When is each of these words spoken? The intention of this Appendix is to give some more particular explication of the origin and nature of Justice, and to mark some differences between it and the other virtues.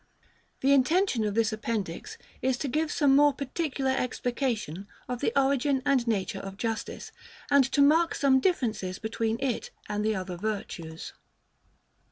The 0.61 0.73
intention 0.73 1.23
of 1.25 1.35
this 1.35 1.53
Appendix 1.53 2.17
is 2.41 2.57
to 2.57 2.67
give 2.67 2.91
some 2.91 3.15
more 3.15 3.33
particular 3.33 3.91
explication 3.91 4.87
of 5.07 5.21
the 5.21 5.31
origin 5.39 5.83
and 5.85 6.07
nature 6.07 6.39
of 6.39 6.57
Justice, 6.57 7.11
and 7.51 7.63
to 7.71 7.83
mark 7.83 8.15
some 8.15 8.39
differences 8.39 8.97
between 8.97 9.37
it 9.39 9.69
and 9.87 10.03
the 10.03 10.15
other 10.15 10.37
virtues. 10.37 11.13